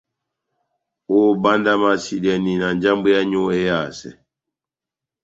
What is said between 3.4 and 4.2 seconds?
éhásɛ.